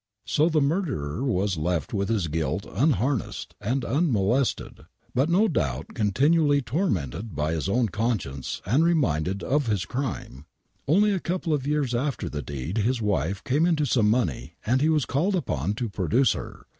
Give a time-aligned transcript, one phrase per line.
[0.25, 5.93] So tbe murderer was ]*dt witb bis guilt unbarrassed and un molested, but no uoubt
[5.93, 10.47] continually tormented by bis own con ecience and reminded of bis crime.
[10.87, 14.81] Only a couple of years after tbe deed bis wife came into some money and
[14.81, 16.65] be was called upon to produce ber.